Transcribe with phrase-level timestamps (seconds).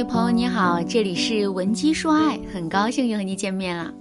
[0.00, 3.92] 嘿，朋友你好，这里是文姬说爱，很高兴又和你见面了。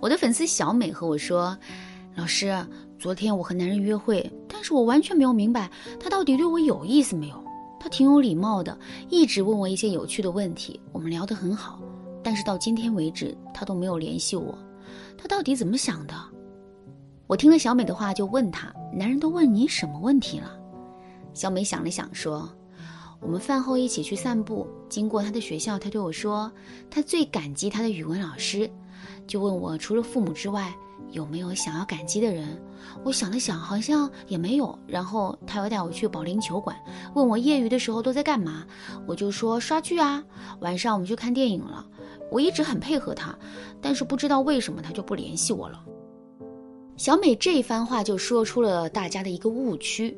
[0.00, 1.56] 我的粉丝小美和我说，
[2.16, 2.52] 老师，
[2.98, 5.70] 昨天我和男人约会，但是我完全没有明白
[6.00, 7.44] 他到底对我有意思没有。
[7.78, 8.76] 他挺有礼貌的，
[9.08, 11.78] 一直问我一些有趣的问题，我们聊得很好，
[12.24, 14.52] 但是到今天为止，他都没有联系我。
[15.16, 16.14] 他到底怎么想的？
[17.28, 20.50] 我听了小美的话，就问他，男人都问你什么问题了？
[21.34, 22.50] 小美想了想说。
[23.26, 26.48] 我们饭后一起去散步，经过他的学校，他对我说，
[26.88, 28.70] 他最感激他的语文老师，
[29.26, 30.72] 就问我除了父母之外
[31.10, 32.46] 有没有想要感激的人。
[33.02, 34.78] 我想了想，好像也没有。
[34.86, 36.76] 然后他又带我去保龄球馆，
[37.16, 38.64] 问我业余的时候都在干嘛，
[39.08, 40.22] 我就说刷剧啊。
[40.60, 41.84] 晚上我们去看电影了，
[42.30, 43.36] 我一直很配合他，
[43.82, 45.84] 但是不知道为什么他就不联系我了。
[46.96, 50.16] 小美这一番话就说出了大家的一个误区，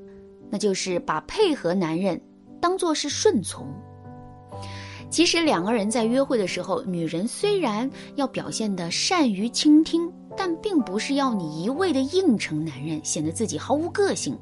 [0.51, 2.21] 那就是把配合男人。
[2.69, 3.67] 当做是顺从。
[5.09, 14.39] 其实两个人在约会的时候，女人虽然要表现的善于倾听，但并不是要你一味的应承男人，显得自己毫无个性。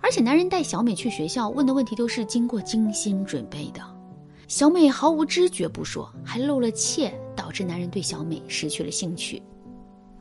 [0.00, 3.82] 而且男人带小美去学校，问的问题都是经过精心准备的。
[4.48, 9.42] 小美毫无知觉不说，还露了怯，导致男人对小美失去了兴趣。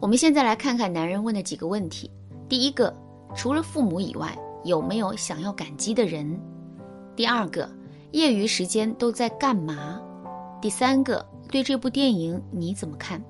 [0.02, 2.12] 我们现在来看看男人问的几个问题：
[2.50, 2.94] 第一个，
[3.34, 6.38] 除了父母以外，有没有想要感激的人？
[7.16, 7.70] 第二个，
[8.12, 10.02] 业余时间都在干嘛？
[10.62, 13.22] 第三个，对这部电影你怎么看？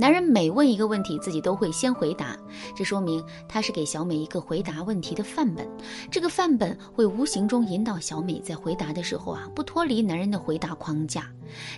[0.00, 2.36] 男人每问一个问题，自己都会先回答，
[2.76, 5.68] 这说明他是给小美一个回答问题的范本。
[6.08, 11.28] 这个范本会无形中引导小美在回答的时候啊，不脱离男人的回答框架，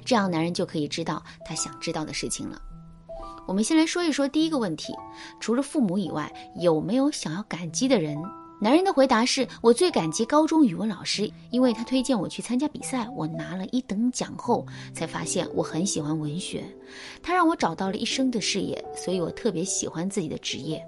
[0.05, 2.61] 这样男人就可以知道他想知道的事情了。
[3.47, 4.95] 我们先来说一说第一个问题：
[5.41, 8.23] 除了父母以外，有没有想要感激的人？
[8.63, 16.63] 男人的回答是：我最感激高中语文老师，因为他推荐我去参加比赛，我拿了一等奖后，才发现我很喜欢文学。
[17.23, 20.79] 他让我找到了一生的事业，所以我特别喜欢自己的职业。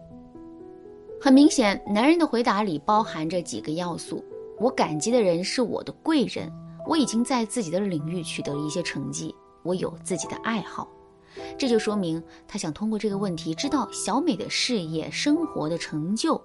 [1.18, 4.22] 很明显，男人的回答里包含着几个要素：
[4.60, 6.52] 我感激的人是我的贵人，
[6.86, 10.86] 我已经在自己的领域取得了一些成绩，我有自己的爱好。
[11.58, 16.40] 这就说明他想通过这个问题知道小美的事业、生活的成就，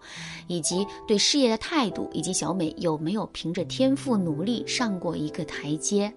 [0.47, 6.13] 以及对事业的态度，以及小美有没有凭着天赋努力上过一个台阶。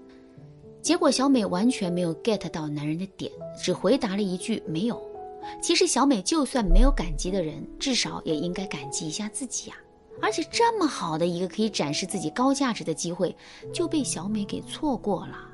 [0.83, 3.31] 结果小美完全没有 get 到男人的点，
[3.63, 5.01] 只回答了一句“没有”。
[5.61, 9.77] 其实小美就算没有感激的人，至少也应该感激一下自己呀。
[10.23, 13.35] 而且这么好的一个可以展示自己高价值的机会，
[13.73, 15.50] 就被小美给错过了。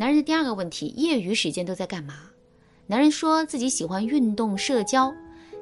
[0.00, 2.14] 男人的第二个问题：业余时间都在干嘛？
[2.86, 5.12] 男人说自己喜欢运动、社交。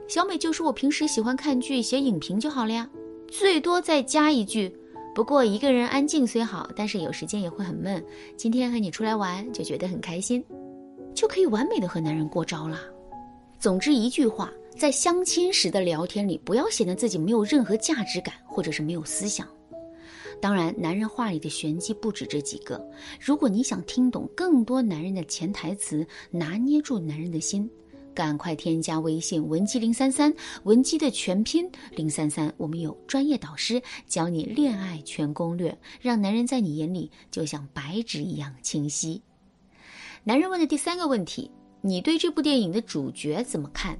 [0.08, 2.86] 小美就说：“我平时喜欢看剧、写影评就好了呀。”
[3.32, 4.70] 最多再加一句
[5.14, 8.04] ：“不过一个人安静虽好，但是有时间也会很闷。
[8.36, 10.44] 今天和你出来玩，就觉得很开心，
[11.14, 12.78] 就可以完美的和男人过招了。”
[13.58, 19.48] 总之一句话，在相亲时的聊天里，不要显得自己没有任何价值感，或者是没有思想。
[20.40, 22.84] 当然，男人话里的玄机不止这几个。
[23.20, 27.68] 如果你想听懂更多男人的潜台词，拿捏住男人的心，
[28.14, 30.32] 赶快添加微信文姬零三三，
[30.64, 32.52] 文姬的全拼零三三。
[32.56, 39.20] 我们有专业导师教你恋爱全攻略，让男人在你眼里就像白纸一样清晰。
[40.22, 43.98] 男人问的第三个问题：你对这部电影的主角怎么看？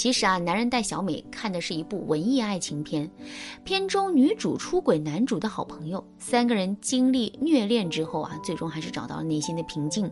[0.00, 3.06] 其实啊，男人带小美看的是一部文艺爱情片，
[3.64, 10.10] 片中女主出轨男主的好朋友，三个人经历虐恋之后啊，最终还是找到了内心的平静。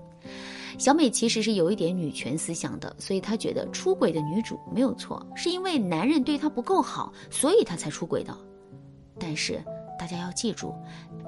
[0.77, 8.37] 小美其实是有一点女权思想的，所以她觉得出轨的女主没有错，是因为男人对她不够好，所以她才出轨的。
[9.19, 9.59] 但是。
[9.99, 10.73] 大家要记住，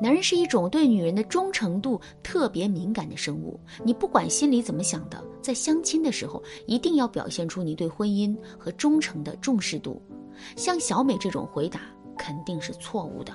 [0.01, 3.59] 男人是一种对女人的忠诚度特别敏感的生物。
[3.85, 10.01] 你不管心里怎么想的，在相亲的时候一定要表现出你对婚姻和忠诚的重视度。
[10.57, 11.81] 像小美这种回答
[12.17, 13.33] 肯定是错误的。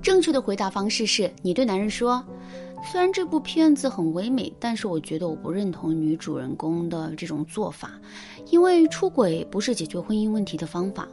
[0.00, 2.24] 正确的回答方式是你对男人说
[2.84, 7.92] ：“虽然这部片子很唯美，但是我觉得我不认同女主人公的这种做法，
[8.50, 11.08] 因为出轨不是解决婚姻问题的方法。”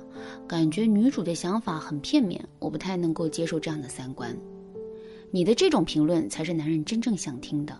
[0.47, 4.35] 感觉女主的想法很片面，我不太能够接受这样的三观。
[5.31, 7.77] 你的这种评论才是男人真正想听的，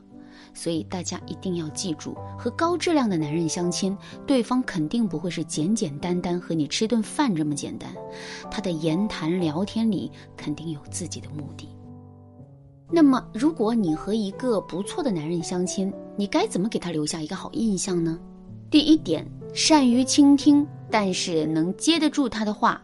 [0.53, 3.97] 所以大家一定要记住，和高质量的男人相亲，
[4.27, 7.91] 对方肯定不会是简简单单和你吃顿饭这么简单，
[8.51, 11.67] 他的言谈聊天里肯定有自己的目的。
[12.91, 18.19] 那么，如果你和一个不错的男人相亲，你该怎么给他留下一个好印象呢？
[18.71, 20.65] 第一点，善于倾听。
[20.91, 22.81] 但是能接得住他的话，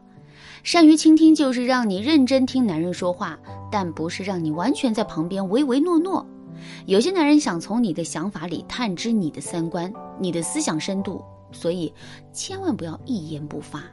[0.64, 3.38] 善于倾听就是让你认真听男人说话，
[3.72, 6.26] 但不是让你完全在旁边唯唯诺诺。
[6.86, 11.94] 有些男人想从你的想法里探知你的三观、你的思想深度，所以
[12.32, 13.84] 千万不要一言不发。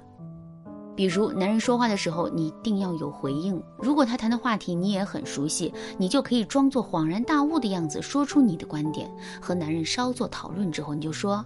[0.95, 3.61] 比如，男人说话的时候，你一定要有回应。
[3.79, 9.11] 如果他谈的话题你也很熟悉，你就可以装作恍然大悟的样子，说出你的观点。
[9.41, 11.45] 和男人稍作讨论之后，你就说：“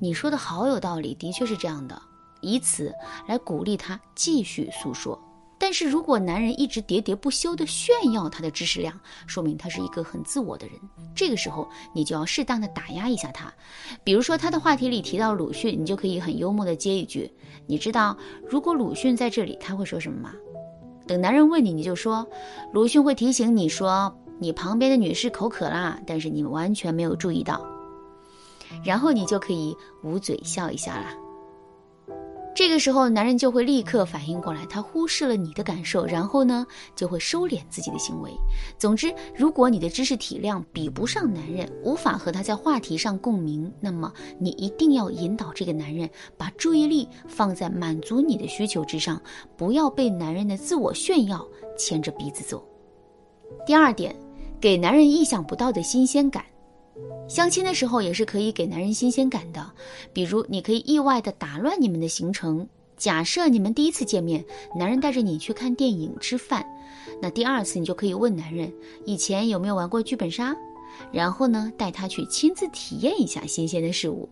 [0.00, 2.00] 你说的好有道理，的确是这样的。”
[2.42, 2.90] 以此
[3.28, 5.20] 来鼓励他继续诉说。
[5.58, 10.74] 但是如果男人一直喋喋不休地炫耀他的知识量，说明他是一个很自我的人。
[11.14, 13.52] 这个时候，你就要适当的打压一下他。
[14.02, 17.30] 比如说，他的话题里提到鲁迅，你就可以很幽默地接一句
[17.68, 18.16] ：“你知道，
[18.48, 20.32] 如果鲁迅在这里，他会说什么吗？”
[21.06, 22.26] 等男人问你，你就说
[22.72, 27.62] ：“鲁迅会提醒你说，你旁边的女士口渴啦，但是你完全没有注意到。”
[28.84, 31.14] 然后你就可以捂嘴笑一笑啦。
[32.52, 38.30] 这个时候，男人就会立刻反应过来，他忽视了你的感受，然后呢，就会收敛自己的行为。
[38.76, 49.22] 总之，如果你的知识体量比不上男人，无法和他在话题上共鸣，那么你一定要引导这个男人把注意力放在满足你的需求之上，
[49.56, 51.46] 不要被男人的自我炫耀
[51.78, 52.62] 牵着鼻子走。
[53.64, 54.14] 第二点，
[54.60, 56.44] 给男人意想不到的新鲜感。
[57.28, 59.70] 相亲的时候也是可以给男人新鲜感的，
[60.12, 62.66] 比如你可以意外的打乱你们的行程。
[62.96, 64.44] 假设你们第一次见面，
[64.76, 66.66] 男人带着你去看电影、吃饭，
[67.22, 68.70] 那第二次你就可以问男人
[69.06, 70.54] 以前有没有玩过剧本杀，
[71.10, 74.28] 然后呢带他去亲自体验一下新鲜的事物。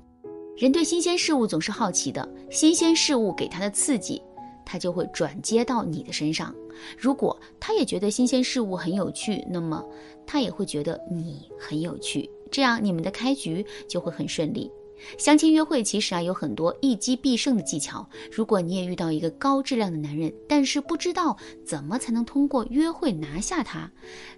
[0.57, 4.21] 人对新鲜事物总是好奇的，新鲜事物给他的刺激，
[4.69, 6.55] 他就会转接到你的身上。
[6.99, 9.83] 如果他也觉得新鲜事物很有趣，那么
[10.27, 12.29] 他也会觉得你很有趣。
[12.51, 14.71] 这样你们的开局就会很顺利。
[15.17, 18.05] 相亲约会其实啊有很多一击必胜的技巧。
[18.33, 23.89] 如果你也遇到一个高质量的男人，但是不知道怎么才能通过约会拿下他，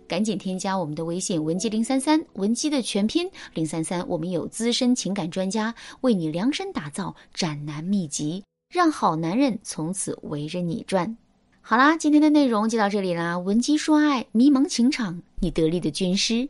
[0.07, 4.07] 赶紧添加我们的微信文姬零三三，文姬的全拼零三三。
[4.07, 11.17] 我们有资深情感专家为你量身打造斩男秘籍，让好男人从此围着你转。
[11.61, 13.37] 好啦，今天的内容就到这里啦。
[13.37, 16.49] 文姬说爱，迷茫情场，你得力的军师。